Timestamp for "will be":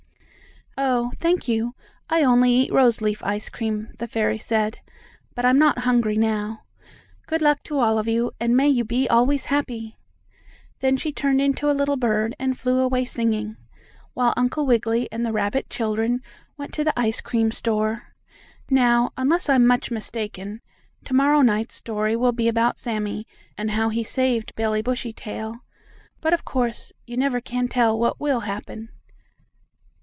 22.15-22.47